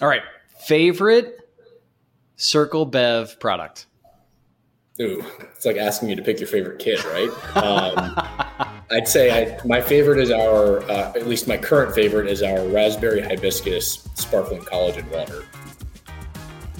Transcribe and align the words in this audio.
All 0.00 0.08
right. 0.08 0.22
Favorite 0.60 1.40
Circle 2.36 2.86
Bev 2.86 3.38
product? 3.40 3.86
Ooh, 5.00 5.24
it's 5.54 5.64
like 5.64 5.76
asking 5.76 6.08
you 6.08 6.16
to 6.16 6.22
pick 6.22 6.38
your 6.38 6.48
favorite 6.48 6.78
kid, 6.78 7.02
right? 7.04 7.28
Um, 7.56 8.14
I'd 8.90 9.08
say 9.08 9.30
I, 9.30 9.66
my 9.66 9.80
favorite 9.80 10.18
is 10.18 10.30
our, 10.30 10.82
uh, 10.90 11.12
at 11.14 11.26
least 11.26 11.48
my 11.48 11.56
current 11.56 11.94
favorite 11.94 12.28
is 12.28 12.42
our 12.42 12.66
raspberry 12.68 13.20
hibiscus 13.20 14.08
sparkling 14.14 14.62
collagen 14.62 15.10
water. 15.10 15.44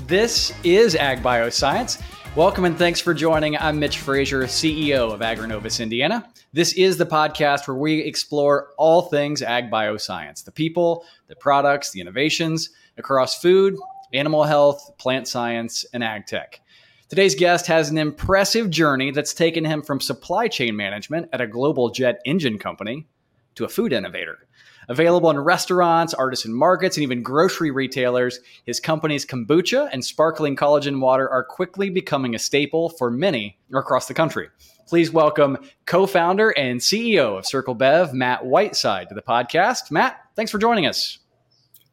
This 0.06 0.52
is 0.62 0.94
Ag 0.94 1.22
Bioscience. 1.22 2.00
Welcome 2.36 2.66
and 2.66 2.76
thanks 2.76 3.00
for 3.00 3.14
joining. 3.14 3.56
I'm 3.56 3.78
Mitch 3.78 3.98
Frazier, 3.98 4.42
CEO 4.42 5.10
of 5.10 5.20
Agrinovus 5.20 5.80
Indiana. 5.80 6.30
This 6.52 6.74
is 6.74 6.98
the 6.98 7.06
podcast 7.06 7.66
where 7.66 7.78
we 7.78 8.00
explore 8.00 8.74
all 8.76 9.00
things 9.00 9.40
ag 9.40 9.70
bioscience 9.70 10.44
the 10.44 10.52
people, 10.52 11.06
the 11.28 11.36
products, 11.36 11.92
the 11.92 12.00
innovations 12.02 12.68
across 12.98 13.40
food, 13.40 13.78
animal 14.12 14.44
health, 14.44 14.98
plant 14.98 15.26
science, 15.26 15.86
and 15.94 16.04
ag 16.04 16.26
tech. 16.26 16.60
Today's 17.08 17.34
guest 17.34 17.66
has 17.68 17.88
an 17.88 17.96
impressive 17.96 18.68
journey 18.68 19.12
that's 19.12 19.32
taken 19.32 19.64
him 19.64 19.80
from 19.80 19.98
supply 19.98 20.46
chain 20.46 20.76
management 20.76 21.30
at 21.32 21.40
a 21.40 21.46
global 21.46 21.88
jet 21.88 22.20
engine 22.26 22.58
company 22.58 23.06
to 23.54 23.64
a 23.64 23.68
food 23.68 23.94
innovator. 23.94 24.46
Available 24.88 25.30
in 25.30 25.38
restaurants, 25.38 26.14
artisan 26.14 26.52
markets, 26.52 26.96
and 26.96 27.02
even 27.02 27.22
grocery 27.22 27.72
retailers, 27.72 28.38
his 28.64 28.78
company's 28.78 29.26
kombucha 29.26 29.88
and 29.92 30.04
sparkling 30.04 30.54
collagen 30.54 31.00
water 31.00 31.28
are 31.28 31.42
quickly 31.42 31.90
becoming 31.90 32.36
a 32.36 32.38
staple 32.38 32.90
for 32.90 33.10
many 33.10 33.58
across 33.74 34.06
the 34.06 34.14
country. 34.14 34.48
Please 34.86 35.10
welcome 35.10 35.58
co 35.86 36.06
founder 36.06 36.50
and 36.50 36.78
CEO 36.78 37.36
of 37.36 37.46
Circle 37.46 37.74
Bev, 37.74 38.14
Matt 38.14 38.46
Whiteside, 38.46 39.08
to 39.08 39.16
the 39.16 39.22
podcast. 39.22 39.90
Matt, 39.90 40.20
thanks 40.36 40.52
for 40.52 40.58
joining 40.58 40.86
us. 40.86 41.18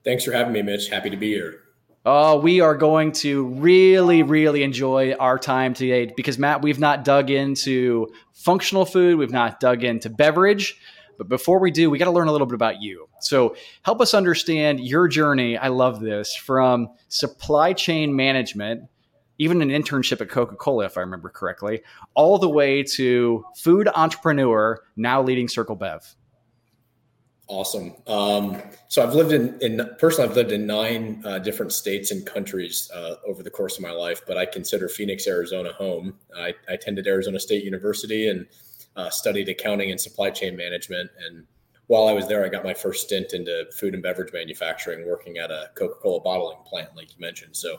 Thanks 0.03 0.23
for 0.23 0.31
having 0.31 0.53
me, 0.53 0.61
Mitch. 0.61 0.89
Happy 0.89 1.09
to 1.09 1.17
be 1.17 1.29
here. 1.29 1.61
Oh, 2.05 2.37
we 2.37 2.59
are 2.59 2.75
going 2.75 3.13
to 3.13 3.45
really, 3.45 4.21
really 4.21 4.61
enjoy 4.61 5.13
our 5.13 5.39
time 5.39 5.73
today 5.73 6.11
because, 6.15 6.37
Matt, 6.37 6.61
we've 6.61 6.79
not 6.79 7.05
dug 7.05 7.31
into 7.31 8.13
functional 8.33 8.85
food, 8.85 9.17
we've 9.17 9.31
not 9.31 9.59
dug 9.59 9.83
into 9.83 10.09
beverage. 10.09 10.77
But 11.17 11.29
before 11.29 11.59
we 11.59 11.71
do, 11.71 11.89
we 11.89 11.97
got 11.97 12.05
to 12.05 12.11
learn 12.11 12.27
a 12.27 12.31
little 12.31 12.47
bit 12.47 12.55
about 12.55 12.81
you. 12.81 13.07
So, 13.21 13.55
help 13.83 14.01
us 14.01 14.13
understand 14.13 14.79
your 14.79 15.07
journey. 15.07 15.57
I 15.57 15.67
love 15.69 15.99
this 15.99 16.35
from 16.35 16.89
supply 17.07 17.73
chain 17.73 18.15
management, 18.15 18.83
even 19.37 19.61
an 19.61 19.69
internship 19.69 20.21
at 20.21 20.29
Coca 20.29 20.55
Cola, 20.55 20.85
if 20.85 20.97
I 20.97 21.01
remember 21.01 21.29
correctly, 21.29 21.81
all 22.13 22.37
the 22.37 22.49
way 22.49 22.83
to 22.83 23.45
food 23.55 23.89
entrepreneur, 23.95 24.81
now 24.95 25.21
leading 25.21 25.47
Circle 25.47 25.75
Bev. 25.75 26.15
Awesome. 27.47 27.93
Um, 28.07 28.61
so 28.87 29.03
I've 29.03 29.13
lived 29.13 29.33
in, 29.33 29.57
in 29.59 29.89
personally, 29.99 30.29
I've 30.29 30.35
lived 30.35 30.53
in 30.53 30.65
nine 30.65 31.21
uh, 31.25 31.39
different 31.39 31.73
states 31.73 32.09
and 32.09 32.25
countries 32.25 32.89
uh, 32.95 33.15
over 33.27 33.43
the 33.43 33.49
course 33.49 33.75
of 33.77 33.83
my 33.83 33.91
life, 33.91 34.21
but 34.25 34.37
I 34.37 34.45
consider 34.45 34.87
Phoenix, 34.87 35.27
Arizona 35.27 35.73
home. 35.73 36.15
I, 36.35 36.53
I 36.69 36.73
attended 36.73 37.05
Arizona 37.05 37.39
State 37.39 37.63
University 37.65 38.29
and 38.29 38.47
uh, 38.95 39.09
studied 39.09 39.49
accounting 39.49 39.91
and 39.91 39.99
supply 39.99 40.29
chain 40.29 40.55
management. 40.55 41.09
And 41.27 41.45
while 41.87 42.07
I 42.07 42.13
was 42.13 42.27
there, 42.27 42.45
I 42.45 42.49
got 42.49 42.63
my 42.63 42.73
first 42.73 43.05
stint 43.05 43.33
into 43.33 43.65
food 43.77 43.93
and 43.93 44.01
beverage 44.01 44.33
manufacturing, 44.33 45.07
working 45.07 45.37
at 45.37 45.51
a 45.51 45.69
Coca-Cola 45.75 46.21
bottling 46.21 46.59
plant, 46.65 46.95
like 46.95 47.09
you 47.09 47.19
mentioned. 47.19 47.55
So 47.55 47.77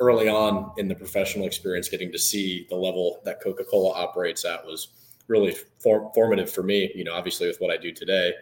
early 0.00 0.28
on 0.28 0.72
in 0.78 0.88
the 0.88 0.94
professional 0.94 1.46
experience, 1.46 1.88
getting 1.88 2.12
to 2.12 2.18
see 2.18 2.66
the 2.68 2.76
level 2.76 3.20
that 3.24 3.40
Coca-Cola 3.40 3.94
operates 3.94 4.44
at 4.44 4.64
was 4.64 4.88
really 5.28 5.56
form- 5.78 6.10
formative 6.14 6.50
for 6.50 6.62
me. 6.62 6.90
You 6.94 7.04
know, 7.04 7.14
obviously 7.14 7.46
with 7.46 7.60
what 7.60 7.70
I 7.70 7.76
do 7.76 7.92
today. 7.92 8.32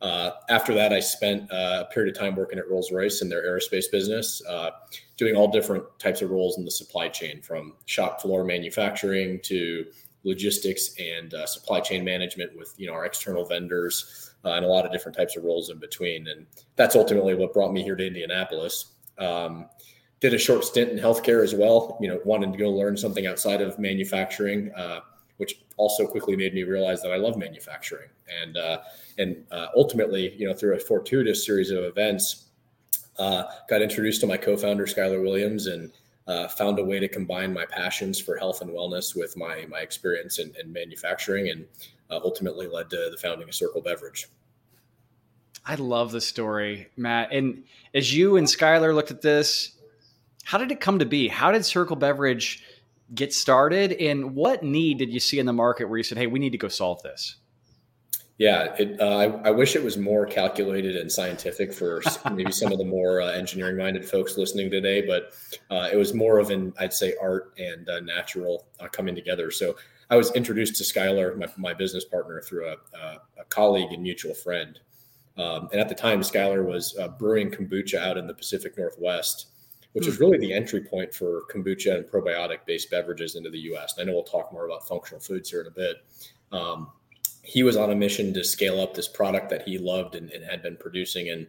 Uh, 0.00 0.32
after 0.48 0.74
that, 0.74 0.92
I 0.92 0.98
spent 0.98 1.50
uh, 1.52 1.84
a 1.86 1.92
period 1.92 2.14
of 2.14 2.20
time 2.20 2.34
working 2.34 2.58
at 2.58 2.68
Rolls 2.68 2.90
Royce 2.90 3.22
in 3.22 3.28
their 3.28 3.44
aerospace 3.44 3.84
business, 3.90 4.42
uh, 4.48 4.70
doing 5.16 5.36
all 5.36 5.46
different 5.46 5.84
types 6.00 6.22
of 6.22 6.30
roles 6.30 6.58
in 6.58 6.64
the 6.64 6.72
supply 6.72 7.08
chain, 7.08 7.40
from 7.40 7.74
shop 7.86 8.20
floor 8.20 8.42
manufacturing 8.42 9.38
to 9.44 9.86
logistics 10.24 10.94
and 10.98 11.34
uh, 11.34 11.46
supply 11.46 11.80
chain 11.80 12.04
management 12.04 12.56
with 12.56 12.74
you 12.76 12.86
know 12.86 12.92
our 12.92 13.04
external 13.04 13.44
vendors 13.44 14.34
uh, 14.44 14.52
and 14.52 14.64
a 14.64 14.68
lot 14.68 14.84
of 14.84 14.92
different 14.92 15.16
types 15.16 15.36
of 15.36 15.44
roles 15.44 15.70
in 15.70 15.78
between. 15.78 16.28
And 16.28 16.46
that's 16.76 16.96
ultimately 16.96 17.34
what 17.34 17.52
brought 17.52 17.72
me 17.72 17.82
here 17.82 17.96
to 17.96 18.06
Indianapolis. 18.06 18.92
Um, 19.18 19.66
did 20.20 20.34
a 20.34 20.38
short 20.38 20.64
stint 20.64 20.90
in 20.90 20.98
healthcare 20.98 21.42
as 21.42 21.54
well. 21.54 21.98
You 22.00 22.08
know, 22.08 22.20
wanted 22.24 22.52
to 22.52 22.58
go 22.58 22.70
learn 22.70 22.96
something 22.96 23.26
outside 23.26 23.60
of 23.60 23.78
manufacturing 23.78 24.72
uh, 24.76 25.00
which 25.42 25.60
also 25.76 26.06
quickly 26.06 26.36
made 26.36 26.54
me 26.54 26.62
realize 26.62 27.02
that 27.02 27.10
I 27.10 27.16
love 27.16 27.36
manufacturing. 27.36 28.08
And 28.42 28.56
uh, 28.56 28.78
and 29.18 29.44
uh, 29.50 29.66
ultimately, 29.76 30.34
you 30.36 30.46
know, 30.46 30.54
through 30.54 30.76
a 30.76 30.78
fortuitous 30.78 31.44
series 31.44 31.70
of 31.70 31.82
events, 31.82 32.44
uh, 33.18 33.44
got 33.68 33.82
introduced 33.82 34.20
to 34.20 34.28
my 34.28 34.36
co-founder 34.36 34.86
Skylar 34.86 35.20
Williams 35.20 35.66
and 35.66 35.90
uh, 36.26 36.48
found 36.48 36.78
a 36.78 36.84
way 36.84 37.00
to 37.00 37.08
combine 37.08 37.52
my 37.52 37.66
passions 37.66 38.20
for 38.20 38.36
health 38.36 38.60
and 38.60 38.70
wellness 38.70 39.16
with 39.16 39.36
my 39.36 39.66
my 39.68 39.80
experience 39.80 40.38
in, 40.38 40.52
in 40.60 40.72
manufacturing, 40.72 41.48
and 41.48 41.66
uh, 42.10 42.20
ultimately 42.22 42.66
led 42.66 42.90
to 42.90 43.08
the 43.10 43.16
founding 43.16 43.48
of 43.48 43.54
Circle 43.54 43.82
Beverage. 43.82 44.28
I 45.64 45.76
love 45.76 46.10
the 46.10 46.20
story, 46.20 46.88
Matt. 46.96 47.32
And 47.32 47.64
as 47.94 48.14
you 48.14 48.36
and 48.36 48.46
Skylar 48.46 48.94
looked 48.94 49.12
at 49.12 49.22
this, 49.22 49.72
how 50.44 50.58
did 50.58 50.72
it 50.72 50.80
come 50.80 50.98
to 50.98 51.06
be? 51.06 51.28
How 51.28 51.52
did 51.52 51.64
Circle 51.64 51.96
Beverage 51.96 52.64
get 53.14 53.32
started? 53.32 53.92
And 53.92 54.34
what 54.34 54.64
need 54.64 54.98
did 54.98 55.12
you 55.12 55.20
see 55.20 55.38
in 55.38 55.46
the 55.46 55.52
market 55.52 55.84
where 55.84 55.98
you 55.98 56.02
said, 56.02 56.18
hey, 56.18 56.26
we 56.26 56.40
need 56.40 56.50
to 56.50 56.58
go 56.58 56.68
solve 56.68 57.02
this? 57.02 57.36
Yeah, 58.42 58.74
it, 58.76 59.00
uh, 59.00 59.18
I, 59.18 59.24
I, 59.46 59.50
wish 59.52 59.76
it 59.76 59.84
was 59.84 59.96
more 59.96 60.26
calculated 60.26 60.96
and 60.96 61.12
scientific 61.12 61.72
for 61.72 62.02
maybe 62.32 62.50
some 62.50 62.72
of 62.72 62.78
the 62.78 62.84
more 62.84 63.20
uh, 63.20 63.30
engineering 63.30 63.76
minded 63.76 64.04
folks 64.04 64.36
listening 64.36 64.68
today, 64.68 65.00
but 65.06 65.34
uh, 65.70 65.88
it 65.92 65.96
was 65.96 66.12
more 66.12 66.40
of 66.40 66.50
an, 66.50 66.72
I'd 66.80 66.92
say, 66.92 67.14
art 67.22 67.54
and 67.56 67.88
uh, 67.88 68.00
natural 68.00 68.66
uh, 68.80 68.88
coming 68.88 69.14
together. 69.14 69.52
So 69.52 69.76
I 70.10 70.16
was 70.16 70.32
introduced 70.32 70.74
to 70.78 70.82
Skylar, 70.82 71.38
my, 71.38 71.46
my 71.56 71.72
business 71.72 72.04
partner, 72.04 72.40
through 72.40 72.66
a, 72.66 72.76
a, 72.98 73.44
colleague 73.48 73.92
and 73.92 74.02
mutual 74.02 74.34
friend. 74.34 74.76
Um, 75.38 75.68
and 75.70 75.80
at 75.80 75.88
the 75.88 75.94
time, 75.94 76.20
Skylar 76.22 76.66
was 76.66 76.98
uh, 76.98 77.06
brewing 77.06 77.48
kombucha 77.48 78.00
out 78.00 78.18
in 78.18 78.26
the 78.26 78.34
Pacific 78.34 78.76
Northwest 78.76 79.46
which 79.92 80.06
is 80.06 80.16
hmm. 80.16 80.22
really 80.22 80.38
the 80.38 80.54
entry 80.54 80.80
point 80.80 81.12
for 81.12 81.42
kombucha 81.50 81.94
and 81.94 82.06
probiotic 82.06 82.64
based 82.64 82.90
beverages 82.90 83.36
into 83.36 83.50
the 83.50 83.58
US. 83.74 83.92
And 83.92 84.02
I 84.02 84.10
know 84.10 84.14
we'll 84.14 84.24
talk 84.24 84.50
more 84.50 84.64
about 84.64 84.88
functional 84.88 85.20
foods 85.20 85.50
here 85.50 85.60
in 85.60 85.66
a 85.66 85.70
bit. 85.70 85.96
Um, 86.50 86.88
he 87.42 87.62
was 87.62 87.76
on 87.76 87.90
a 87.90 87.94
mission 87.94 88.32
to 88.34 88.44
scale 88.44 88.80
up 88.80 88.94
this 88.94 89.08
product 89.08 89.50
that 89.50 89.62
he 89.62 89.76
loved 89.78 90.14
and, 90.14 90.30
and, 90.30 90.44
had 90.44 90.62
been 90.62 90.76
producing 90.76 91.28
and 91.28 91.46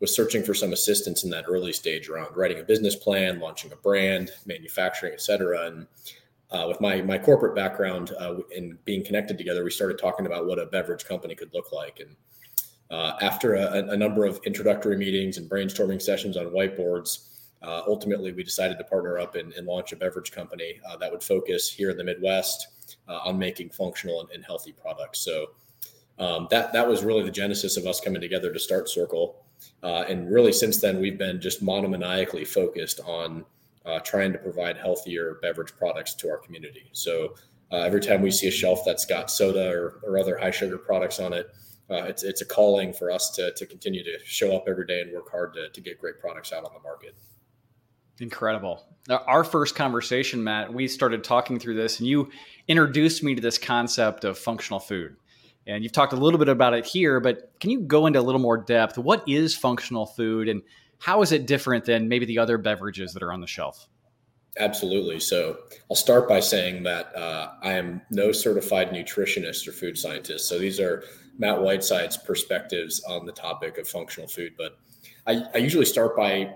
was 0.00 0.14
searching 0.14 0.42
for 0.42 0.54
some 0.54 0.72
assistance 0.72 1.24
in 1.24 1.30
that 1.30 1.44
early 1.48 1.72
stage 1.72 2.08
around 2.08 2.36
writing 2.36 2.60
a 2.60 2.64
business 2.64 2.96
plan, 2.96 3.40
launching 3.40 3.72
a 3.72 3.76
brand, 3.76 4.30
manufacturing, 4.46 5.12
et 5.12 5.20
cetera. 5.20 5.66
And 5.66 5.86
uh, 6.50 6.66
with 6.68 6.80
my 6.80 7.02
my 7.02 7.18
corporate 7.18 7.54
background 7.54 8.12
uh, 8.18 8.36
and 8.56 8.82
being 8.84 9.04
connected 9.04 9.36
together, 9.36 9.64
we 9.64 9.70
started 9.70 9.98
talking 9.98 10.26
about 10.26 10.46
what 10.46 10.58
a 10.58 10.66
beverage 10.66 11.04
company 11.04 11.34
could 11.34 11.52
look 11.52 11.72
like. 11.72 12.00
And 12.00 12.16
uh, 12.90 13.16
after 13.20 13.54
a, 13.54 13.88
a, 13.90 13.96
number 13.96 14.26
of 14.26 14.38
introductory 14.44 14.98
meetings 14.98 15.38
and 15.38 15.48
brainstorming 15.48 16.02
sessions 16.02 16.36
on 16.36 16.46
whiteboards, 16.46 17.28
uh, 17.62 17.82
ultimately, 17.86 18.32
we 18.32 18.42
decided 18.42 18.76
to 18.76 18.84
partner 18.84 19.18
up 19.18 19.34
and, 19.34 19.52
and 19.54 19.66
launch 19.66 19.92
a 19.92 19.96
beverage 19.96 20.30
company 20.30 20.78
uh, 20.86 20.96
that 20.98 21.10
would 21.10 21.22
focus 21.22 21.70
here 21.70 21.90
in 21.90 21.96
the 21.96 22.04
Midwest 22.04 22.68
uh, 23.08 23.20
on 23.24 23.38
making 23.38 23.70
functional 23.70 24.20
and, 24.20 24.30
and 24.30 24.44
healthy 24.44 24.72
products. 24.72 25.20
So 25.20 25.50
um, 26.18 26.46
that 26.50 26.72
that 26.72 26.86
was 26.86 27.02
really 27.02 27.24
the 27.24 27.30
genesis 27.30 27.76
of 27.76 27.86
us 27.86 28.00
coming 28.00 28.20
together 28.20 28.52
to 28.52 28.58
start 28.58 28.88
Circle. 28.88 29.44
Uh, 29.82 30.04
and 30.08 30.30
really, 30.30 30.52
since 30.52 30.80
then, 30.80 31.00
we've 31.00 31.18
been 31.18 31.40
just 31.40 31.64
monomaniacally 31.64 32.46
focused 32.46 33.00
on 33.00 33.44
uh, 33.86 33.98
trying 34.00 34.32
to 34.32 34.38
provide 34.38 34.76
healthier 34.76 35.38
beverage 35.42 35.72
products 35.76 36.14
to 36.14 36.28
our 36.28 36.38
community. 36.38 36.88
So 36.92 37.34
uh, 37.70 37.78
every 37.78 38.00
time 38.00 38.22
we 38.22 38.30
see 38.30 38.48
a 38.48 38.52
shelf 38.52 38.82
that's 38.84 39.04
got 39.04 39.30
soda 39.30 39.70
or, 39.70 40.00
or 40.04 40.18
other 40.18 40.36
high 40.36 40.50
sugar 40.50 40.78
products 40.78 41.18
on 41.20 41.32
it, 41.32 41.50
it's 41.90 42.22
it's 42.22 42.40
a 42.40 42.46
calling 42.46 42.92
for 42.92 43.10
us 43.10 43.30
to 43.32 43.52
to 43.52 43.66
continue 43.66 44.02
to 44.02 44.18
show 44.24 44.56
up 44.56 44.64
every 44.66 44.86
day 44.86 45.00
and 45.02 45.12
work 45.12 45.30
hard 45.30 45.52
to 45.54 45.68
to 45.70 45.80
get 45.80 46.00
great 46.00 46.18
products 46.20 46.52
out 46.52 46.64
on 46.64 46.72
the 46.74 46.80
market. 46.80 47.14
Incredible. 48.22 48.86
Our 49.10 49.42
first 49.42 49.74
conversation, 49.74 50.44
Matt, 50.44 50.72
we 50.72 50.86
started 50.86 51.24
talking 51.24 51.58
through 51.58 51.74
this, 51.74 51.98
and 51.98 52.08
you 52.08 52.30
introduced 52.68 53.24
me 53.24 53.34
to 53.34 53.42
this 53.42 53.58
concept 53.58 54.22
of 54.22 54.38
functional 54.38 54.78
food. 54.78 55.16
And 55.66 55.82
you've 55.82 55.92
talked 55.92 56.12
a 56.12 56.16
little 56.16 56.38
bit 56.38 56.48
about 56.48 56.72
it 56.72 56.86
here, 56.86 57.18
but 57.18 57.50
can 57.58 57.70
you 57.70 57.80
go 57.80 58.06
into 58.06 58.20
a 58.20 58.22
little 58.22 58.40
more 58.40 58.56
depth? 58.56 58.96
What 58.96 59.24
is 59.26 59.56
functional 59.56 60.06
food, 60.06 60.48
and 60.48 60.62
how 61.00 61.22
is 61.22 61.32
it 61.32 61.48
different 61.48 61.84
than 61.84 62.08
maybe 62.08 62.24
the 62.24 62.38
other 62.38 62.58
beverages 62.58 63.12
that 63.12 63.24
are 63.24 63.32
on 63.32 63.40
the 63.40 63.48
shelf? 63.48 63.88
Absolutely. 64.56 65.18
So 65.18 65.58
I'll 65.90 65.96
start 65.96 66.28
by 66.28 66.38
saying 66.38 66.84
that 66.84 67.16
uh, 67.16 67.54
I 67.60 67.72
am 67.72 68.02
no 68.10 68.30
certified 68.30 68.90
nutritionist 68.90 69.66
or 69.66 69.72
food 69.72 69.98
scientist. 69.98 70.48
So 70.48 70.60
these 70.60 70.78
are 70.78 71.02
Matt 71.38 71.60
Whiteside's 71.60 72.18
perspectives 72.18 73.02
on 73.02 73.26
the 73.26 73.32
topic 73.32 73.78
of 73.78 73.88
functional 73.88 74.28
food. 74.28 74.52
But 74.56 74.78
I, 75.26 75.42
I 75.54 75.58
usually 75.58 75.86
start 75.86 76.16
by 76.16 76.54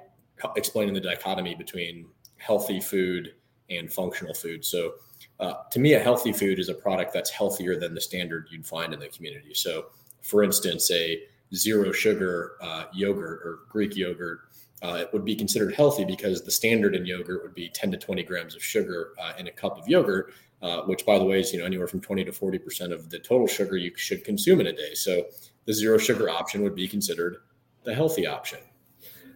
explaining 0.57 0.95
the 0.95 1.01
dichotomy 1.01 1.55
between 1.55 2.07
healthy 2.39 2.81
food 2.81 3.35
and 3.71 3.93
functional 3.93 4.35
food. 4.35 4.65
So, 4.65 4.95
uh, 5.41 5.55
to 5.71 5.79
me, 5.79 5.95
a 5.95 5.99
healthy 5.99 6.33
food 6.33 6.59
is 6.59 6.69
a 6.69 6.75
product 6.75 7.13
that's 7.13 7.31
healthier 7.31 7.79
than 7.79 7.95
the 7.95 8.01
standard 8.01 8.49
you'd 8.51 8.67
find 8.67 8.95
in 8.95 9.01
the 9.01 9.09
community. 9.09 9.55
So, 9.55 9.87
for 10.23 10.43
instance, 10.43 10.91
a 10.91 11.23
zero 11.55 11.93
sugar 11.93 12.53
uh, 12.61 12.85
yogurt 12.93 13.41
or 13.45 13.61
Greek 13.71 13.97
yogurt 13.97 14.41
uh, 14.83 14.99
it 15.01 15.13
would 15.13 15.25
be 15.25 15.35
considered 15.35 15.75
healthy 15.75 16.05
because 16.05 16.43
the 16.43 16.51
standard 16.51 16.95
in 16.95 17.07
yogurt 17.07 17.43
would 17.43 17.55
be 17.55 17.69
10 17.69 17.91
to 17.93 17.97
20 17.97 18.23
grams 18.25 18.55
of 18.55 18.63
sugar 18.63 19.15
uh, 19.21 19.33
in 19.39 19.47
a 19.47 19.51
cup 19.51 19.79
of 19.79 19.89
yogurt, 19.89 20.35
uh, 20.63 20.83
which, 20.83 21.07
by 21.07 21.19
the 21.19 21.25
way, 21.25 21.41
is 21.41 21.53
you 21.53 21.59
know 21.59 21.65
anywhere 21.65 21.87
from 21.87 22.01
20 22.01 22.25
to 22.25 22.33
40 22.33 22.59
percent 22.59 22.93
of 22.93 23.09
the 23.11 23.19
total 23.19 23.47
sugar 23.47 23.77
you 23.77 23.93
should 23.97 24.25
consume 24.25 24.61
in 24.61 24.67
a 24.67 24.73
day. 24.73 24.95
So 24.95 25.27
the 25.65 25.73
zero 25.73 25.99
sugar 25.99 26.29
option 26.29 26.63
would 26.63 26.75
be 26.75 26.87
considered 26.87 27.39
the 27.85 27.95
healthy 27.95 28.27
option. 28.27 28.59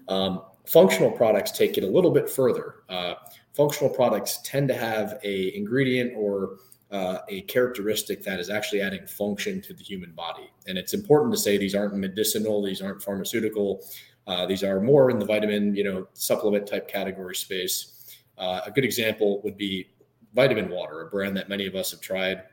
Um, 0.08 0.42
functional 0.70 1.10
products 1.10 1.50
take 1.50 1.76
it 1.76 1.82
a 1.82 1.86
little 1.86 2.12
bit 2.12 2.30
further. 2.30 2.76
Uh, 2.88 3.14
functional 3.54 3.92
products 3.92 4.38
tend 4.44 4.68
to 4.68 4.74
have 4.74 5.18
a 5.24 5.54
ingredient 5.56 6.12
or 6.16 6.58
uh, 6.92 7.18
a 7.28 7.42
characteristic 7.42 8.22
that 8.22 8.38
is 8.38 8.50
actually 8.50 8.80
adding 8.80 9.04
function 9.06 9.60
to 9.60 9.74
the 9.74 9.82
human 9.82 10.12
body. 10.12 10.48
And 10.68 10.78
it's 10.78 10.94
important 10.94 11.32
to 11.32 11.38
say 11.38 11.58
these 11.58 11.74
aren't 11.74 11.96
medicinal, 11.96 12.62
these 12.62 12.80
aren't 12.80 13.02
pharmaceutical, 13.02 13.82
uh, 14.28 14.46
these 14.46 14.62
are 14.62 14.80
more 14.80 15.10
in 15.10 15.18
the 15.18 15.24
vitamin, 15.24 15.74
you 15.74 15.82
know, 15.82 16.06
supplement 16.12 16.68
type 16.68 16.86
category 16.86 17.34
space. 17.34 18.14
Uh, 18.38 18.60
a 18.64 18.70
good 18.70 18.84
example 18.84 19.40
would 19.42 19.56
be 19.56 19.90
vitamin 20.34 20.68
water, 20.70 21.02
a 21.02 21.10
brand 21.10 21.36
that 21.36 21.48
many 21.48 21.66
of 21.66 21.74
us 21.74 21.90
have 21.90 22.00
tried. 22.00 22.44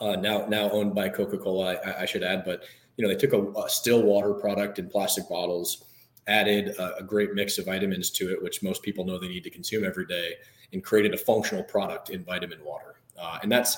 Uh, 0.00 0.16
now, 0.16 0.46
now 0.46 0.70
owned 0.70 0.94
by 0.94 1.10
Coca-Cola, 1.10 1.74
I, 1.74 2.02
I, 2.02 2.06
should 2.06 2.22
add, 2.22 2.42
but 2.42 2.64
you 2.96 3.02
know, 3.02 3.08
they 3.08 3.18
took 3.18 3.34
a, 3.34 3.60
a 3.60 3.68
still 3.68 4.02
water 4.02 4.32
product 4.32 4.78
in 4.78 4.88
plastic 4.88 5.28
bottles, 5.28 5.84
added 6.30 6.68
a, 6.78 6.98
a 6.98 7.02
great 7.02 7.34
mix 7.34 7.58
of 7.58 7.66
vitamins 7.66 8.10
to 8.10 8.30
it, 8.30 8.42
which 8.42 8.62
most 8.62 8.82
people 8.82 9.04
know 9.04 9.18
they 9.18 9.28
need 9.28 9.44
to 9.44 9.50
consume 9.50 9.84
every 9.84 10.06
day, 10.06 10.34
and 10.72 10.82
created 10.82 11.12
a 11.12 11.18
functional 11.18 11.64
product 11.64 12.10
in 12.10 12.24
vitamin 12.24 12.64
water. 12.64 12.94
Uh, 13.20 13.38
and 13.42 13.50
that's 13.50 13.76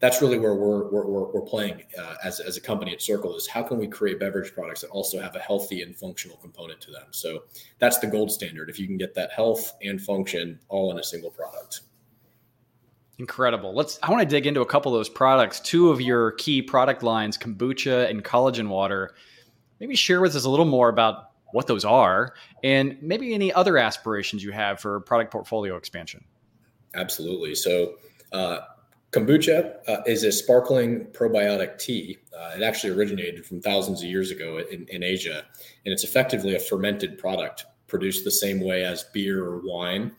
that's 0.00 0.20
really 0.20 0.38
where 0.38 0.54
we're 0.54 0.90
we're, 0.90 1.32
we're 1.32 1.40
playing 1.40 1.82
uh, 1.98 2.16
as, 2.24 2.40
as 2.40 2.56
a 2.56 2.60
company 2.60 2.92
at 2.92 3.00
Circle 3.00 3.36
is 3.36 3.46
how 3.46 3.62
can 3.62 3.78
we 3.78 3.86
create 3.86 4.18
beverage 4.18 4.52
products 4.52 4.80
that 4.82 4.90
also 4.90 5.20
have 5.20 5.36
a 5.36 5.38
healthy 5.38 5.82
and 5.82 5.96
functional 5.96 6.36
component 6.38 6.80
to 6.82 6.90
them. 6.90 7.06
So 7.12 7.44
that's 7.78 7.98
the 7.98 8.08
gold 8.08 8.30
standard. 8.30 8.68
If 8.68 8.78
you 8.78 8.86
can 8.86 8.98
get 8.98 9.14
that 9.14 9.32
health 9.32 9.74
and 9.82 10.00
function 10.00 10.58
all 10.68 10.90
in 10.90 10.98
a 10.98 11.04
single 11.04 11.30
product. 11.30 11.82
Incredible. 13.18 13.74
Let's. 13.74 13.98
I 14.02 14.10
want 14.10 14.22
to 14.22 14.28
dig 14.28 14.46
into 14.46 14.62
a 14.62 14.66
couple 14.66 14.92
of 14.92 14.98
those 14.98 15.08
products. 15.08 15.60
Two 15.60 15.90
of 15.90 16.00
your 16.00 16.32
key 16.32 16.60
product 16.62 17.02
lines, 17.02 17.38
kombucha 17.38 18.10
and 18.10 18.24
collagen 18.24 18.68
water. 18.68 19.14
Maybe 19.78 19.94
share 19.94 20.20
with 20.20 20.34
us 20.34 20.44
a 20.44 20.50
little 20.50 20.66
more 20.66 20.88
about 20.88 21.31
what 21.52 21.66
those 21.66 21.84
are, 21.84 22.34
and 22.62 22.96
maybe 23.00 23.34
any 23.34 23.52
other 23.52 23.78
aspirations 23.78 24.42
you 24.42 24.52
have 24.52 24.80
for 24.80 25.00
product 25.00 25.30
portfolio 25.30 25.76
expansion. 25.76 26.24
Absolutely. 26.94 27.54
So, 27.54 27.94
uh, 28.32 28.58
Kombucha 29.12 29.76
uh, 29.86 30.02
is 30.06 30.24
a 30.24 30.32
sparkling 30.32 31.04
probiotic 31.12 31.78
tea. 31.78 32.18
Uh, 32.36 32.52
it 32.56 32.62
actually 32.62 32.94
originated 32.94 33.44
from 33.44 33.60
thousands 33.60 34.02
of 34.02 34.08
years 34.08 34.30
ago 34.30 34.58
in, 34.70 34.86
in, 34.88 35.02
Asia, 35.02 35.44
and 35.84 35.92
it's 35.92 36.02
effectively 36.02 36.54
a 36.54 36.58
fermented 36.58 37.18
product 37.18 37.66
produced 37.88 38.24
the 38.24 38.30
same 38.30 38.58
way 38.58 38.84
as 38.84 39.04
beer 39.12 39.44
or 39.44 39.60
wine. 39.62 40.12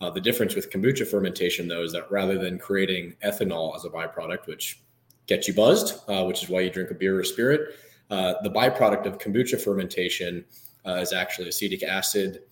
Uh, 0.00 0.10
the 0.10 0.20
difference 0.20 0.56
with 0.56 0.68
kombucha 0.70 1.06
fermentation, 1.06 1.68
though, 1.68 1.84
is 1.84 1.92
that 1.92 2.10
rather 2.10 2.38
than 2.38 2.58
creating 2.58 3.14
ethanol 3.24 3.76
as 3.76 3.84
a 3.84 3.88
byproduct, 3.88 4.48
which 4.48 4.80
gets 5.28 5.46
you 5.46 5.54
buzzed, 5.54 6.00
uh, 6.08 6.24
which 6.24 6.42
is 6.42 6.48
why 6.48 6.60
you 6.60 6.70
drink 6.70 6.90
a 6.90 6.94
beer 6.94 7.20
or 7.20 7.22
spirit, 7.22 7.76
uh, 8.10 8.34
the 8.42 8.50
byproduct 8.50 9.06
of 9.06 9.18
kombucha 9.18 9.60
fermentation 9.60 10.44
is 10.86 11.12
actually 11.12 11.48
acetic 11.48 11.82
acid 11.82 12.42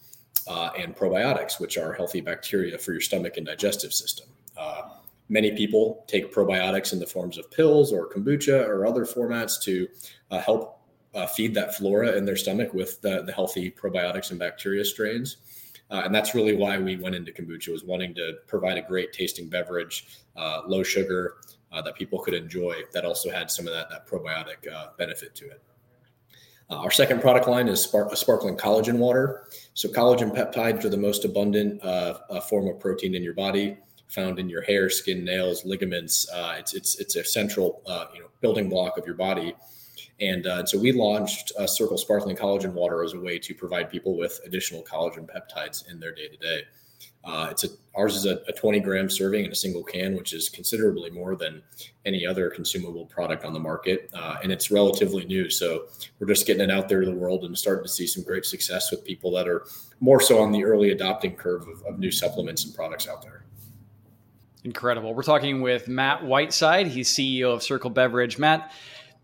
and 0.47 0.97
probiotics, 0.97 1.61
which 1.61 1.79
are 1.79 1.93
healthy 1.93 2.21
bacteria 2.21 2.79
for 2.79 2.93
your 2.93 3.01
stomach 3.01 3.37
and 3.37 3.47
digestive 3.47 3.93
system. 3.93 4.27
Many 5.29 5.53
people 5.53 6.05
take 6.07 6.33
probiotics 6.33 6.93
in 6.93 6.99
the 6.99 7.07
forms 7.07 7.37
of 7.37 7.51
pills 7.51 7.93
or 7.93 8.09
kombucha 8.09 8.67
or 8.67 8.87
other 8.87 9.05
formats 9.05 9.61
to 9.63 9.87
uh, 10.31 10.41
help 10.41 10.81
uh, 11.15 11.27
feed 11.27 11.55
that 11.55 11.75
flora 11.75 12.17
in 12.17 12.25
their 12.25 12.37
stomach 12.37 12.73
with 12.73 13.01
the, 13.03 13.23
the 13.23 13.33
healthy 13.33 13.71
probiotics 13.71 14.31
and 14.31 14.39
bacteria 14.39 14.85
strains. 14.85 15.37
Uh, 15.91 16.03
and 16.05 16.15
that's 16.15 16.35
really 16.35 16.55
why 16.55 16.79
we 16.79 16.97
went 16.97 17.15
into 17.15 17.33
kombucha 17.33 17.71
was 17.71 17.85
wanting 17.85 18.15
to 18.15 18.35
provide 18.47 18.79
a 18.79 18.83
great 18.83 19.13
tasting 19.13 19.49
beverage, 19.49 20.07
uh, 20.37 20.63
low 20.67 20.83
sugar 20.83 21.37
uh, 21.73 21.83
that 21.83 21.95
people 21.95 22.19
could 22.19 22.35
enjoy 22.35 22.77
that 22.93 23.05
also 23.05 23.31
had 23.31 23.51
some 23.51 23.67
of 23.67 23.75
that, 23.75 23.91
that 23.91 24.07
probiotic 24.07 24.71
uh, 24.73 24.89
benefit 24.97 25.35
to 25.35 25.47
it. 25.47 25.63
Our 26.71 26.91
second 26.91 27.21
product 27.21 27.49
line 27.49 27.69
is 27.69 27.83
spark, 27.83 28.15
sparkling 28.17 28.57
collagen 28.57 28.99
water. 28.99 29.45
So 29.75 29.89
collagen 29.89 30.35
peptides 30.35 30.85
are 30.85 30.91
the 30.91 30.99
most 30.99 31.25
abundant 31.25 31.81
form 32.49 32.69
of 32.69 32.79
protein 32.79 33.15
in 33.15 33.23
your 33.23 33.35
body 33.35 33.77
found 34.09 34.39
in 34.39 34.49
your 34.49 34.63
hair, 34.63 34.91
skin, 34.91 35.25
nails, 35.25 35.65
ligaments. 35.65 36.29
Uh, 36.33 36.57
it's 36.59 36.75
it's 36.75 36.99
it's 36.99 37.17
a 37.17 37.25
central 37.25 37.83
uh, 37.87 38.07
you 38.15 38.21
know 38.21 38.29
building 38.41 38.69
block 38.69 38.99
of 38.99 39.07
your 39.07 39.15
body. 39.15 39.55
And 40.21 40.47
uh, 40.47 40.67
so 40.67 40.79
we 40.79 40.91
launched 40.91 41.53
uh, 41.59 41.67
Circle 41.67 41.97
Sparkling 41.99 42.35
Collagen 42.37 42.73
Water 42.73 43.05
as 43.05 43.13
a 43.13 43.21
way 43.21 43.39
to 43.39 43.55
provide 43.55 43.89
people 43.89 44.17
with 44.17 44.41
additional 44.45 44.83
collagen 44.83 45.29
peptides 45.29 45.89
in 45.89 46.01
their 46.01 46.13
day 46.13 46.27
to 46.27 46.37
day. 46.37 46.63
It's 47.51 47.65
a 47.65 47.69
ours 47.99 48.15
is 48.15 48.27
a, 48.27 48.41
a, 48.49 48.53
20 48.53 48.81
gram 48.81 49.11
serving 49.11 49.45
in 49.45 49.51
a 49.51 49.55
single 49.55 49.83
can, 49.83 50.17
which 50.17 50.33
is 50.33 50.49
considerably 50.49 51.11
more 51.11 51.35
than 51.35 51.61
any 52.07 52.25
other 52.25 52.49
consumable 52.49 53.05
product 53.07 53.45
on 53.45 53.53
the 53.53 53.59
market, 53.59 54.09
uh, 54.15 54.37
and 54.43 54.53
it's 54.53 54.71
relatively 54.71 55.25
new. 55.25 55.51
So 55.51 55.87
we're 56.19 56.29
just 56.29 56.47
getting 56.47 56.63
it 56.63 56.71
out 56.71 56.89
there 56.89 57.01
to 57.01 57.07
the 57.07 57.15
world 57.15 57.45
and 57.45 57.59
starting 57.59 57.83
to 57.83 57.89
see 57.89 58.07
some 58.07 58.23
great 58.23 58.47
success 58.47 58.93
with 58.93 59.05
people 59.05 59.33
that 59.33 59.49
are 59.49 59.67
more 60.01 60.21
so 60.21 60.39
on 60.39 60.53
the 60.53 60.65
early 60.65 60.93
adopting 60.93 61.35
curve 61.35 61.67
of, 61.67 61.83
of 61.83 61.99
new 61.99 62.13
supplements 62.13 62.65
and 62.65 62.75
products 62.75 63.09
out 63.09 63.23
there. 63.23 63.45
Incredible. 64.63 65.13
We're 65.13 65.23
talking 65.23 65.61
with 65.61 65.89
Matt 65.89 66.25
Whiteside. 66.25 66.87
He's 66.87 67.13
CEO 67.13 67.53
of 67.53 67.63
Circle 67.63 67.91
Beverage. 67.91 68.39
Matt, 68.39 68.73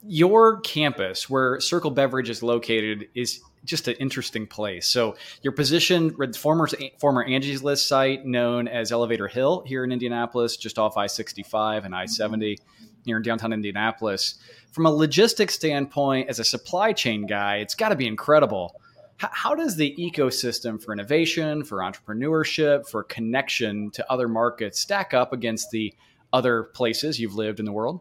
your 0.03 0.61
campus 0.61 1.31
where 1.31 1.61
Circle 1.61 1.93
Beverage 1.93 2.29
is 2.29 2.43
located 2.43 3.09
is 3.15 3.41
just 3.65 3.89
an 3.89 3.95
interesting 3.95 4.47
place. 4.47 4.87
So 4.87 5.17
your 5.43 5.53
position, 5.53 6.15
former 6.35 6.69
former 6.99 7.25
Angie's 7.25 7.63
List 7.63 7.89
site 7.89 8.25
known 8.25 8.69
as 8.69 8.93
Elevator 8.93 9.29
Hill 9.29 9.65
here 9.67 9.85
in 9.85 9.93
Indianapolis, 9.93 10.57
just 10.57 10.79
off 10.79 10.97
I-65 10.97 11.85
and 11.85 11.95
mm-hmm. 11.95 11.95
I-70 11.95 12.59
here 13.05 13.17
in 13.17 13.23
downtown 13.23 13.53
Indianapolis. 13.53 14.37
From 14.73 14.87
a 14.87 14.91
logistics 14.91 15.55
standpoint, 15.55 16.29
as 16.29 16.39
a 16.39 16.45
supply 16.45 16.93
chain 16.93 17.27
guy, 17.27 17.57
it's 17.57 17.75
got 17.75 17.91
to 17.91 17.97
be 17.97 18.07
incredible 18.07 18.75
how 19.19 19.55
does 19.55 19.77
the 19.77 19.95
ecosystem 19.99 20.83
for 20.83 20.93
innovation, 20.93 21.65
for 21.65 21.79
entrepreneurship, 21.79 22.89
for 22.89 23.05
connection 23.05 23.91
to 23.93 24.13
other 24.13 24.29
markets 24.29 24.81
stack 24.81 25.15
up 25.15 25.33
against 25.33 25.71
the 25.71 25.95
other 26.33 26.65
places 26.65 27.21
you've 27.21 27.35
lived 27.35 27.61
in 27.61 27.65
the 27.65 27.73
world? 27.73 28.01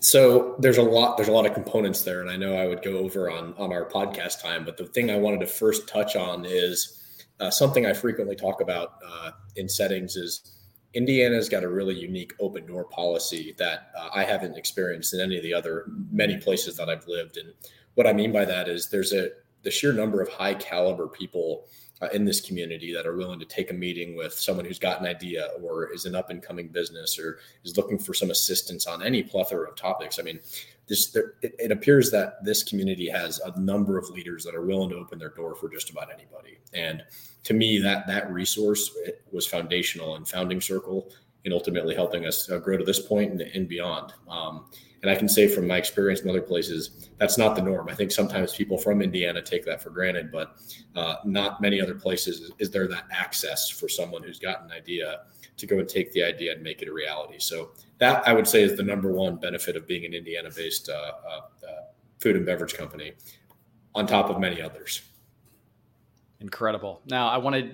So 0.00 0.54
there's 0.58 0.78
a 0.78 0.82
lot 0.82 1.16
there's 1.16 1.28
a 1.28 1.32
lot 1.32 1.46
of 1.46 1.54
components 1.54 2.02
there, 2.02 2.20
and 2.20 2.30
I 2.30 2.36
know 2.36 2.56
I 2.56 2.66
would 2.66 2.82
go 2.82 2.98
over 2.98 3.30
on 3.30 3.54
on 3.58 3.72
our 3.72 3.84
podcast 3.84 4.40
time, 4.40 4.64
but 4.64 4.76
the 4.76 4.86
thing 4.86 5.10
I 5.10 5.16
wanted 5.16 5.40
to 5.40 5.46
first 5.46 5.88
touch 5.88 6.14
on 6.14 6.44
is 6.44 7.02
uh, 7.40 7.50
something 7.50 7.86
I 7.86 7.92
frequently 7.92 8.36
talk 8.36 8.60
about 8.60 8.94
uh, 9.06 9.32
in 9.56 9.68
settings 9.68 10.16
is 10.16 10.58
Indiana's 10.94 11.48
got 11.48 11.64
a 11.64 11.68
really 11.68 11.94
unique 11.94 12.32
open 12.40 12.66
door 12.66 12.84
policy 12.84 13.54
that 13.58 13.90
uh, 13.96 14.08
I 14.14 14.24
haven't 14.24 14.56
experienced 14.56 15.14
in 15.14 15.20
any 15.20 15.36
of 15.36 15.42
the 15.42 15.54
other 15.54 15.86
many 16.10 16.38
places 16.38 16.76
that 16.76 16.88
I've 16.88 17.06
lived. 17.06 17.36
And 17.36 17.52
what 17.94 18.06
I 18.06 18.12
mean 18.12 18.32
by 18.32 18.44
that 18.44 18.68
is 18.68 18.88
there's 18.88 19.12
a 19.12 19.30
the 19.64 19.70
sheer 19.70 19.92
number 19.92 20.22
of 20.22 20.28
high 20.28 20.54
caliber 20.54 21.08
people 21.08 21.66
uh, 22.00 22.08
in 22.12 22.24
this 22.24 22.40
community 22.40 22.92
that 22.92 23.06
are 23.06 23.16
willing 23.16 23.40
to 23.40 23.46
take 23.46 23.70
a 23.70 23.74
meeting 23.74 24.16
with 24.16 24.32
someone 24.32 24.64
who's 24.64 24.78
got 24.78 25.00
an 25.00 25.06
idea 25.06 25.48
or 25.62 25.92
is 25.92 26.04
an 26.04 26.14
up 26.14 26.30
and 26.30 26.42
coming 26.42 26.68
business 26.68 27.18
or 27.18 27.38
is 27.64 27.76
looking 27.76 27.98
for 27.98 28.14
some 28.14 28.30
assistance 28.30 28.86
on 28.86 29.02
any 29.02 29.22
plethora 29.22 29.68
of 29.68 29.76
topics. 29.76 30.18
I 30.18 30.22
mean, 30.22 30.40
this 30.86 31.10
there, 31.10 31.34
it, 31.42 31.54
it, 31.58 31.72
appears 31.72 32.10
that 32.10 32.42
this 32.44 32.62
community 32.62 33.08
has 33.08 33.40
a 33.40 33.60
number 33.60 33.98
of 33.98 34.08
leaders 34.10 34.44
that 34.44 34.54
are 34.54 34.64
willing 34.64 34.90
to 34.90 34.96
open 34.96 35.18
their 35.18 35.30
door 35.30 35.54
for 35.54 35.68
just 35.68 35.90
about 35.90 36.08
anybody. 36.12 36.58
And 36.72 37.04
to 37.44 37.54
me, 37.54 37.78
that 37.78 38.06
that 38.06 38.30
resource 38.32 38.96
was 39.30 39.46
foundational 39.46 40.16
in 40.16 40.24
founding 40.24 40.60
Circle 40.60 41.10
and 41.44 41.54
ultimately 41.54 41.94
helping 41.94 42.26
us 42.26 42.50
uh, 42.50 42.58
grow 42.58 42.76
to 42.76 42.84
this 42.84 43.00
point 43.00 43.32
and, 43.32 43.40
and 43.40 43.68
beyond. 43.68 44.12
Um, 44.28 44.66
and 45.02 45.10
I 45.10 45.14
can 45.14 45.28
say 45.28 45.46
from 45.46 45.66
my 45.66 45.76
experience 45.76 46.20
in 46.20 46.28
other 46.28 46.42
places, 46.42 47.08
that's 47.18 47.38
not 47.38 47.54
the 47.54 47.62
norm. 47.62 47.88
I 47.88 47.94
think 47.94 48.10
sometimes 48.10 48.54
people 48.54 48.76
from 48.76 49.00
Indiana 49.00 49.40
take 49.40 49.64
that 49.64 49.80
for 49.80 49.90
granted, 49.90 50.32
but 50.32 50.56
uh, 50.96 51.16
not 51.24 51.60
many 51.60 51.80
other 51.80 51.94
places 51.94 52.50
is 52.58 52.70
there 52.70 52.88
that 52.88 53.04
access 53.12 53.70
for 53.70 53.88
someone 53.88 54.24
who's 54.24 54.40
got 54.40 54.62
an 54.62 54.72
idea 54.72 55.20
to 55.56 55.66
go 55.66 55.78
and 55.78 55.88
take 55.88 56.12
the 56.12 56.22
idea 56.22 56.52
and 56.52 56.62
make 56.62 56.82
it 56.82 56.88
a 56.88 56.92
reality. 56.92 57.36
So 57.38 57.70
that 57.98 58.26
I 58.26 58.32
would 58.32 58.48
say 58.48 58.62
is 58.62 58.76
the 58.76 58.82
number 58.82 59.12
one 59.12 59.36
benefit 59.36 59.76
of 59.76 59.86
being 59.86 60.04
an 60.04 60.14
Indiana-based 60.14 60.88
uh, 60.88 60.92
uh, 60.92 61.40
uh 61.66 61.82
food 62.18 62.34
and 62.34 62.44
beverage 62.44 62.74
company, 62.74 63.12
on 63.94 64.06
top 64.06 64.28
of 64.28 64.40
many 64.40 64.60
others. 64.60 65.02
Incredible. 66.40 67.00
Now 67.06 67.28
I 67.28 67.38
want 67.38 67.56
to 67.56 67.70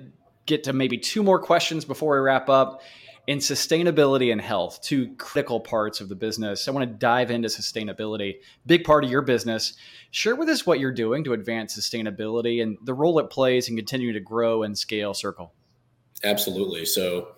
get 0.46 0.64
to 0.64 0.72
maybe 0.72 0.98
two 0.98 1.22
more 1.22 1.38
questions 1.38 1.84
before 1.84 2.14
we 2.14 2.20
wrap 2.20 2.48
up 2.48 2.82
in 3.26 3.38
sustainability 3.38 4.32
and 4.32 4.40
health, 4.40 4.80
two 4.82 5.14
critical 5.16 5.60
parts 5.60 6.00
of 6.00 6.08
the 6.08 6.14
business. 6.14 6.68
I 6.68 6.72
want 6.72 6.88
to 6.88 6.98
dive 6.98 7.30
into 7.30 7.48
sustainability, 7.48 8.36
big 8.66 8.84
part 8.84 9.04
of 9.04 9.10
your 9.10 9.22
business. 9.22 9.74
Share 10.10 10.36
with 10.36 10.48
us 10.48 10.66
what 10.66 10.78
you're 10.78 10.92
doing 10.92 11.24
to 11.24 11.32
advance 11.32 11.76
sustainability 11.76 12.62
and 12.62 12.76
the 12.84 12.94
role 12.94 13.18
it 13.18 13.30
plays 13.30 13.68
in 13.68 13.76
continuing 13.76 14.14
to 14.14 14.20
grow 14.20 14.62
and 14.62 14.76
scale 14.76 15.14
Circle. 15.14 15.52
Absolutely. 16.22 16.84
So, 16.84 17.28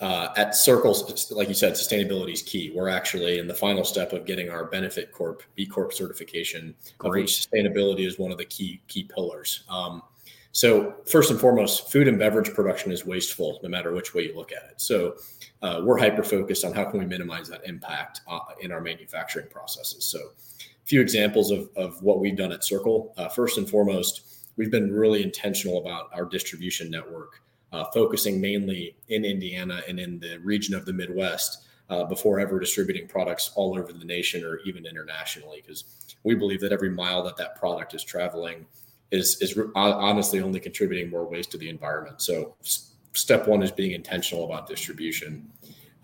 uh, 0.00 0.28
at 0.36 0.54
Circles, 0.54 1.32
like 1.32 1.48
you 1.48 1.54
said, 1.54 1.72
sustainability 1.72 2.32
is 2.32 2.42
key. 2.42 2.70
We're 2.74 2.88
actually 2.88 3.38
in 3.38 3.46
the 3.46 3.54
final 3.54 3.84
step 3.84 4.12
of 4.12 4.26
getting 4.26 4.50
our 4.50 4.64
Benefit 4.66 5.10
Corp 5.10 5.42
B 5.54 5.64
Corp 5.64 5.92
certification, 5.92 6.74
Great. 6.98 7.08
of 7.08 7.14
which 7.14 7.48
sustainability 7.48 8.06
is 8.06 8.18
one 8.18 8.30
of 8.30 8.36
the 8.36 8.44
key 8.44 8.82
key 8.88 9.04
pillars. 9.04 9.64
Um, 9.70 10.02
So, 10.56 10.94
first 11.04 11.30
and 11.30 11.38
foremost, 11.38 11.92
food 11.92 12.08
and 12.08 12.18
beverage 12.18 12.54
production 12.54 12.90
is 12.90 13.04
wasteful 13.04 13.60
no 13.62 13.68
matter 13.68 13.92
which 13.92 14.14
way 14.14 14.22
you 14.22 14.34
look 14.34 14.52
at 14.52 14.70
it. 14.70 14.80
So, 14.80 15.16
uh, 15.60 15.82
we're 15.84 15.98
hyper 15.98 16.22
focused 16.22 16.64
on 16.64 16.72
how 16.72 16.84
can 16.86 16.98
we 16.98 17.04
minimize 17.04 17.46
that 17.50 17.66
impact 17.66 18.22
uh, 18.26 18.38
in 18.62 18.72
our 18.72 18.80
manufacturing 18.80 19.48
processes. 19.50 20.06
So, 20.06 20.18
a 20.18 20.86
few 20.86 21.02
examples 21.02 21.50
of, 21.50 21.68
of 21.76 22.02
what 22.02 22.20
we've 22.20 22.38
done 22.38 22.52
at 22.52 22.64
Circle. 22.64 23.12
Uh, 23.18 23.28
first 23.28 23.58
and 23.58 23.68
foremost, 23.68 24.46
we've 24.56 24.70
been 24.70 24.90
really 24.90 25.22
intentional 25.22 25.76
about 25.76 26.08
our 26.14 26.24
distribution 26.24 26.90
network, 26.90 27.42
uh, 27.72 27.84
focusing 27.92 28.40
mainly 28.40 28.96
in 29.08 29.26
Indiana 29.26 29.82
and 29.86 30.00
in 30.00 30.18
the 30.20 30.38
region 30.38 30.74
of 30.74 30.86
the 30.86 30.92
Midwest 30.94 31.66
uh, 31.90 32.04
before 32.04 32.40
ever 32.40 32.58
distributing 32.58 33.06
products 33.06 33.50
all 33.56 33.78
over 33.78 33.92
the 33.92 34.06
nation 34.06 34.42
or 34.42 34.60
even 34.60 34.86
internationally, 34.86 35.60
because 35.60 36.16
we 36.24 36.34
believe 36.34 36.62
that 36.62 36.72
every 36.72 36.88
mile 36.88 37.22
that 37.24 37.36
that 37.36 37.56
product 37.56 37.92
is 37.92 38.02
traveling 38.02 38.64
is 39.10 39.40
is 39.40 39.58
honestly 39.74 40.40
only 40.40 40.60
contributing 40.60 41.10
more 41.10 41.26
waste 41.26 41.50
to 41.52 41.58
the 41.58 41.68
environment. 41.68 42.20
So 42.20 42.56
step 43.12 43.46
one 43.46 43.62
is 43.62 43.70
being 43.70 43.92
intentional 43.92 44.44
about 44.44 44.66
distribution. 44.66 45.50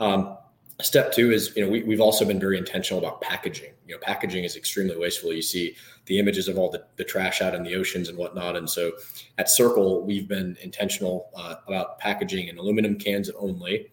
Um, 0.00 0.38
step 0.80 1.12
two 1.12 1.30
is 1.30 1.54
you 1.56 1.64
know 1.64 1.71
we, 1.71 1.82
we've 1.82 2.00
also 2.00 2.25
been 2.25 2.40
very 2.40 2.59
intentional 2.59 2.99
about 2.99 3.21
packaging 3.21 3.73
you 3.87 3.94
know 3.94 4.00
packaging 4.00 4.42
is 4.42 4.56
extremely 4.56 4.97
wasteful 4.97 5.32
you 5.32 5.42
see 5.42 5.76
the 6.06 6.18
images 6.18 6.49
of 6.49 6.59
all 6.59 6.71
the, 6.71 6.82
the 6.97 7.04
trash 7.04 7.40
out 7.40 7.54
in 7.54 7.62
the 7.62 7.75
oceans 7.75 8.09
and 8.09 8.18
whatnot 8.18 8.56
and 8.56 8.68
so 8.68 8.90
at 9.38 9.49
circle 9.50 10.02
we've 10.04 10.26
been 10.26 10.56
intentional 10.62 11.30
uh, 11.37 11.56
about 11.68 11.99
packaging 11.99 12.49
in 12.49 12.59
aluminum 12.59 12.99
cans 12.99 13.30
only 13.38 13.90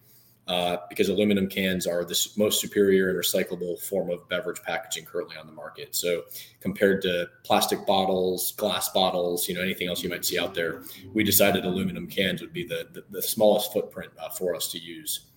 uh, 0.50 0.77
because 0.89 1.10
aluminum 1.10 1.48
cans 1.48 1.86
are 1.86 2.03
the 2.03 2.27
most 2.36 2.60
superior 2.60 3.10
and 3.10 3.20
recyclable 3.20 3.79
form 3.79 4.10
of 4.10 4.27
beverage 4.29 4.60
packaging 4.63 5.06
currently 5.06 5.38
on 5.38 5.46
the 5.46 5.53
market. 5.53 5.96
So 5.96 6.24
compared 6.60 7.03
to 7.03 7.29
plastic 7.44 7.86
bottles, 7.86 8.53
glass 8.53 8.89
bottles, 8.89 9.48
you 9.48 9.53
know, 9.53 9.62
anything 9.62 9.88
else 9.88 10.01
you 10.03 10.10
might 10.10 10.25
see 10.25 10.39
out 10.39 10.56
there, 10.56 10.82
we 11.13 11.24
decided 11.24 11.65
aluminum 11.65 12.08
cans 12.08 12.41
would 12.41 12.51
be 12.51 12.65
the, 12.65 12.88
the, 12.91 13.03
the 13.12 13.22
smallest 13.22 13.72
footprint 13.72 14.12
uh, 14.20 14.29
for 14.29 14.56
us 14.56 14.72
to 14.72 14.79
use. 14.79 15.27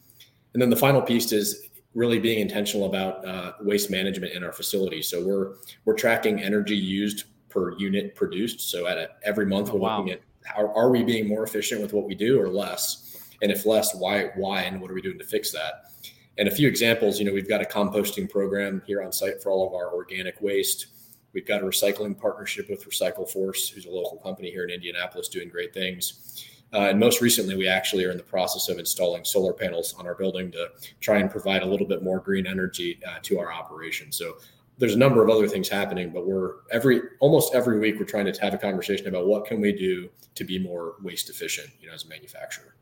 And 0.54 0.62
then 0.62 0.70
the 0.70 0.76
final 0.76 1.02
piece 1.02 1.30
is 1.30 1.68
really 1.92 2.18
being 2.18 2.40
intentional 2.40 2.86
about 2.86 3.22
uh, 3.26 3.52
waste 3.60 3.90
management 3.90 4.32
in 4.32 4.42
our 4.42 4.52
facility. 4.52 5.02
So 5.02 5.22
we're 5.22 5.56
we're 5.84 5.94
tracking 5.94 6.40
energy 6.40 6.76
used 6.76 7.24
per 7.50 7.76
unit 7.76 8.14
produced. 8.14 8.70
So 8.70 8.86
at 8.86 8.96
a, 8.96 9.10
every 9.24 9.44
month 9.44 9.68
we're 9.68 9.80
oh, 9.80 9.82
wow. 9.82 9.98
looking 9.98 10.14
at 10.14 10.22
how 10.44 10.72
are 10.74 10.90
we 10.90 11.02
being 11.02 11.28
more 11.28 11.44
efficient 11.44 11.82
with 11.82 11.92
what 11.92 12.06
we 12.06 12.14
do 12.14 12.40
or 12.40 12.48
less 12.48 13.01
and 13.42 13.50
if 13.50 13.66
less, 13.66 13.94
why 13.94 14.30
why 14.36 14.62
and 14.62 14.80
what 14.80 14.90
are 14.90 14.94
we 14.94 15.02
doing 15.02 15.18
to 15.18 15.24
fix 15.24 15.50
that? 15.50 15.90
And 16.38 16.48
a 16.48 16.50
few 16.50 16.66
examples, 16.66 17.18
you 17.18 17.26
know, 17.26 17.32
we've 17.32 17.48
got 17.48 17.60
a 17.60 17.64
composting 17.64 18.30
program 18.30 18.82
here 18.86 19.02
on 19.02 19.12
site 19.12 19.42
for 19.42 19.50
all 19.50 19.66
of 19.66 19.74
our 19.74 19.92
organic 19.92 20.40
waste. 20.40 20.86
We've 21.34 21.46
got 21.46 21.62
a 21.62 21.64
recycling 21.64 22.18
partnership 22.18 22.70
with 22.70 22.88
Recycle 22.88 23.28
Force, 23.28 23.68
who's 23.68 23.86
a 23.86 23.90
local 23.90 24.18
company 24.18 24.50
here 24.50 24.64
in 24.64 24.70
Indianapolis 24.70 25.28
doing 25.28 25.48
great 25.48 25.74
things. 25.74 26.46
Uh, 26.72 26.88
and 26.88 26.98
most 26.98 27.20
recently, 27.20 27.54
we 27.54 27.68
actually 27.68 28.04
are 28.04 28.10
in 28.10 28.16
the 28.16 28.22
process 28.22 28.70
of 28.70 28.78
installing 28.78 29.24
solar 29.24 29.52
panels 29.52 29.94
on 29.98 30.06
our 30.06 30.14
building 30.14 30.50
to 30.52 30.68
try 31.00 31.18
and 31.18 31.30
provide 31.30 31.62
a 31.62 31.66
little 31.66 31.86
bit 31.86 32.02
more 32.02 32.18
green 32.18 32.46
energy 32.46 32.98
uh, 33.06 33.18
to 33.22 33.38
our 33.38 33.52
operation. 33.52 34.10
So 34.10 34.36
there's 34.78 34.94
a 34.94 34.98
number 34.98 35.22
of 35.22 35.28
other 35.28 35.48
things 35.48 35.68
happening, 35.68 36.10
but 36.10 36.26
we're 36.26 36.54
every 36.70 37.02
almost 37.20 37.54
every 37.54 37.78
week 37.78 37.98
we're 37.98 38.06
trying 38.06 38.32
to 38.32 38.40
have 38.40 38.54
a 38.54 38.58
conversation 38.58 39.06
about 39.08 39.26
what 39.26 39.44
can 39.44 39.60
we 39.60 39.72
do 39.72 40.08
to 40.34 40.44
be 40.44 40.58
more 40.58 40.94
waste 41.02 41.28
efficient, 41.28 41.68
you 41.78 41.88
know, 41.88 41.94
as 41.94 42.04
a 42.04 42.08
manufacturer 42.08 42.74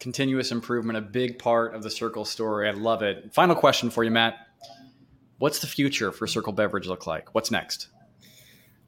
continuous 0.00 0.50
improvement, 0.50 0.98
a 0.98 1.02
big 1.02 1.38
part 1.38 1.74
of 1.74 1.82
the 1.82 1.90
Circle 1.90 2.24
story. 2.24 2.68
I 2.68 2.72
love 2.72 3.02
it. 3.02 3.32
Final 3.32 3.54
question 3.54 3.90
for 3.90 4.02
you, 4.02 4.10
Matt. 4.10 4.34
What's 5.38 5.60
the 5.60 5.66
future 5.66 6.10
for 6.10 6.26
Circle 6.26 6.54
Beverage 6.54 6.86
look 6.86 7.06
like? 7.06 7.34
What's 7.34 7.50
next? 7.50 7.88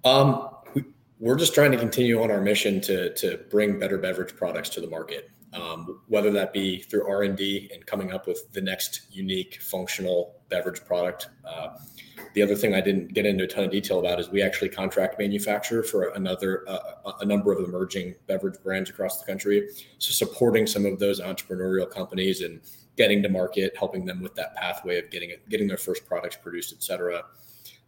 Um, 0.04 0.48
we, 0.74 1.30
are 1.30 1.36
just 1.36 1.54
trying 1.54 1.70
to 1.72 1.78
continue 1.78 2.20
on 2.22 2.30
our 2.30 2.40
mission 2.40 2.80
to 2.82 3.14
to 3.14 3.38
bring 3.50 3.78
better 3.78 3.98
beverage 3.98 4.34
products 4.34 4.68
to 4.70 4.80
the 4.80 4.88
market, 4.88 5.30
um, 5.52 6.00
whether 6.08 6.30
that 6.30 6.52
be 6.52 6.80
through 6.80 7.06
R 7.08 7.22
and 7.22 7.38
coming 7.86 8.12
up 8.12 8.26
with 8.26 8.52
the 8.52 8.60
next 8.60 9.02
unique 9.10 9.60
functional 9.60 10.40
beverage 10.48 10.84
product. 10.84 11.28
Uh, 11.44 11.76
the 12.34 12.42
other 12.42 12.54
thing 12.54 12.74
I 12.74 12.80
didn't 12.80 13.12
get 13.12 13.26
into 13.26 13.44
a 13.44 13.46
ton 13.46 13.64
of 13.64 13.70
detail 13.70 13.98
about 14.00 14.18
is 14.18 14.30
we 14.30 14.42
actually 14.42 14.70
contract 14.70 15.18
manufacture 15.18 15.82
for 15.82 16.10
another 16.10 16.64
uh, 16.68 17.12
a 17.20 17.24
number 17.24 17.52
of 17.52 17.62
emerging 17.62 18.14
beverage 18.26 18.58
brands 18.62 18.88
across 18.88 19.20
the 19.20 19.26
country. 19.26 19.68
So 19.98 20.12
supporting 20.12 20.66
some 20.66 20.86
of 20.86 20.98
those 20.98 21.20
entrepreneurial 21.20 21.90
companies 21.90 22.40
and 22.40 22.60
getting 22.96 23.22
to 23.22 23.28
market, 23.28 23.74
helping 23.76 24.04
them 24.06 24.22
with 24.22 24.34
that 24.36 24.54
pathway 24.56 24.98
of 24.98 25.10
getting 25.10 25.32
getting 25.50 25.68
their 25.68 25.76
first 25.76 26.06
products 26.06 26.36
produced, 26.36 26.72
et 26.72 26.82
cetera. 26.82 27.22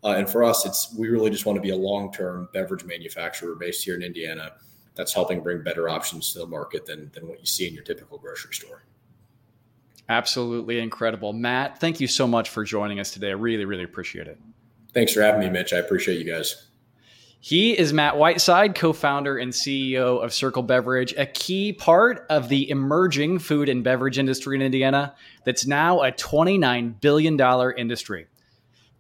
Uh, 0.03 0.15
and 0.19 0.29
for 0.29 0.45
us, 0.45 0.67
it's 0.67 0.95
we 0.99 1.09
really 1.09 1.31
just 1.31 1.47
want 1.47 1.57
to 1.57 1.63
be 1.63 1.71
a 1.71 1.77
long-term 1.77 2.51
beverage 2.53 2.85
manufacturer 2.85 3.55
based 3.55 3.85
here 3.85 3.95
in 3.95 4.03
Indiana 4.03 4.53
that's 4.95 5.13
helping 5.13 5.43
bring 5.43 5.63
better 5.63 5.89
options 5.89 6.33
to 6.33 6.39
the 6.39 6.47
market 6.47 6.87
than 6.87 7.11
than 7.15 7.29
what 7.29 7.41
you 7.41 7.47
see 7.47 7.67
in 7.67 7.75
your 7.75 7.85
typical 7.85 8.19
grocery 8.19 8.55
store. 8.55 8.85
Absolutely 10.09 10.81
incredible. 10.81 11.33
Matt, 11.33 11.81
thank 11.81 11.99
you 11.99 12.07
so 12.07 12.27
much 12.27 12.51
for 12.51 12.63
joining 12.65 13.01
us 13.01 13.11
today. 13.11 13.29
I 13.29 13.33
really, 13.33 13.65
really 13.65 13.85
appreciate 13.85 14.27
it. 14.27 14.39
Thanks 14.93 15.13
for 15.13 15.23
having 15.23 15.41
me, 15.41 15.49
Mitch. 15.49 15.73
I 15.73 15.79
appreciate 15.79 16.19
you 16.19 16.31
guys. 16.31 16.67
He 17.41 17.77
is 17.77 17.93
Matt 17.93 18.17
Whiteside, 18.17 18.75
co 18.75 18.95
founder 18.95 19.37
and 19.37 19.53
CEO 19.53 20.25
of 20.25 20.33
Circle 20.33 20.63
Beverage, 20.63 21.13
a 21.19 21.27
key 21.27 21.75
part 21.75 22.25
of 22.31 22.49
the 22.49 22.71
emerging 22.71 23.39
food 23.39 23.69
and 23.69 23.85
beverage 23.85 24.19
industry 24.19 24.57
in 24.57 24.63
Indiana 24.63 25.15
that's 25.45 25.67
now 25.67 26.03
a 26.03 26.11
$29 26.11 27.01
billion 27.01 27.39
industry. 27.77 28.27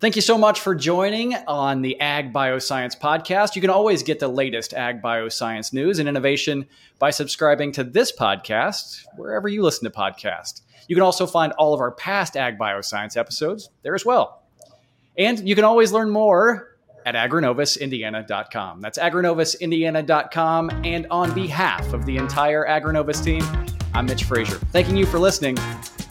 Thank 0.05 0.17
you 0.17 0.23
so 0.23 0.37
much 0.37 0.61
for 0.61 0.75
joining 0.75 1.35
on 1.35 1.81
the 1.81 1.99
Ag 1.99 2.31
Bioscience 2.31 2.95
podcast. 3.01 3.55
You 3.55 3.63
can 3.63 3.71
always 3.71 4.03
get 4.03 4.19
the 4.19 4.29
latest 4.29 4.75
Ag 4.75 5.01
Bioscience 5.01 5.73
news 5.73 5.99
and 5.99 6.07
innovation 6.07 6.67
by 6.99 7.09
subscribing 7.09 7.73
to 7.73 7.85
this 7.85 8.13
podcast 8.13 9.07
wherever 9.17 9.49
you 9.49 9.63
listen 9.63 9.91
to 9.91 9.99
podcasts. 9.99 10.61
You 10.89 10.95
can 10.95 11.03
also 11.03 11.27
find 11.27 11.55
all 11.55 11.73
of 11.73 11.81
our 11.81 11.91
past 11.91 12.37
Ag 12.37 12.59
Bioscience 12.59 13.17
episodes 13.17 13.71
there 13.83 13.95
as 13.95 14.05
well. 14.05 14.43
And 15.17 15.49
you 15.49 15.55
can 15.55 15.65
always 15.65 15.91
learn 15.91 16.11
more 16.11 16.77
at 17.07 17.15
agrinovusindiana.com. 17.15 18.83
That's 18.83 18.99
agrinovusindiana.com. 18.99 20.71
And 20.85 21.07
on 21.11 21.33
behalf 21.33 21.95
of 21.95 22.05
the 22.05 22.19
entire 22.19 22.67
Agrinovus 22.67 23.25
team, 23.25 23.43
I'm 23.95 24.05
Mitch 24.05 24.25
Frazier. 24.25 24.57
Thanking 24.71 24.99
you 24.99 25.07
for 25.07 25.19
listening. 25.19 25.57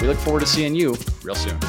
We 0.02 0.08
look 0.08 0.18
forward 0.18 0.40
to 0.40 0.48
seeing 0.48 0.74
you 0.74 0.96
real 1.22 1.36
soon. 1.36 1.60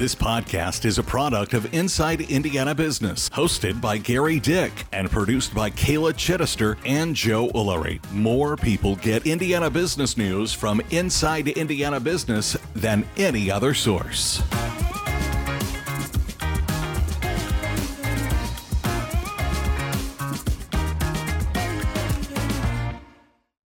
This 0.00 0.14
podcast 0.14 0.86
is 0.86 0.96
a 0.96 1.02
product 1.02 1.52
of 1.52 1.74
Inside 1.74 2.22
Indiana 2.22 2.74
Business, 2.74 3.28
hosted 3.28 3.82
by 3.82 3.98
Gerry 3.98 4.40
Dick 4.40 4.72
and 4.92 5.10
produced 5.10 5.54
by 5.54 5.68
Kayla 5.68 6.14
Chittister 6.14 6.78
and 6.86 7.14
Joe 7.14 7.48
Ullery. 7.48 8.00
More 8.10 8.56
people 8.56 8.96
get 8.96 9.26
Indiana 9.26 9.68
business 9.68 10.16
news 10.16 10.54
from 10.54 10.80
Inside 10.88 11.48
Indiana 11.48 12.00
Business 12.00 12.56
than 12.74 13.04
any 13.18 13.50
other 13.50 13.74
source. 13.74 14.42